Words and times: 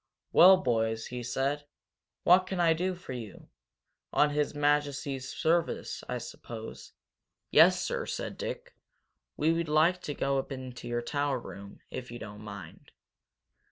"Well, 0.31 0.57
boys," 0.57 1.05
he 1.05 1.21
said, 1.21 1.67
"what 2.23 2.47
can 2.47 2.59
I 2.59 2.73
do 2.73 2.95
for 2.95 3.13
you? 3.13 3.49
On 4.11 4.31
His 4.31 4.55
Majesty's 4.55 5.29
service, 5.29 6.03
I 6.09 6.17
suppose?" 6.17 6.93
"Yes, 7.51 7.79
sir," 7.83 8.07
said 8.07 8.35
Dick. 8.35 8.73
"We'd 9.37 9.69
like 9.69 10.01
to 10.01 10.15
go 10.15 10.39
up 10.39 10.51
in 10.51 10.73
your 10.81 11.03
tower 11.03 11.37
room, 11.37 11.81
if 11.91 12.09
you 12.09 12.17
don't 12.17 12.41
mind." 12.41 12.89